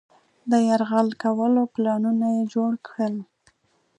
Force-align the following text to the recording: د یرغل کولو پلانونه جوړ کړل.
د 0.51 0.53
یرغل 0.69 1.09
کولو 1.23 1.61
پلانونه 1.73 2.27
جوړ 2.53 2.71
کړل. 2.87 3.15